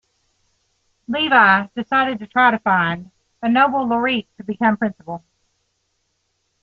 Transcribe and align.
Levy 1.07 1.69
decided 1.75 2.17
to 2.17 2.25
try 2.25 2.49
to 2.49 2.57
find 2.57 3.11
a 3.43 3.47
Nobel 3.47 3.87
laureate 3.87 4.25
to 4.37 4.43
become 4.43 4.75
principal. 4.75 5.23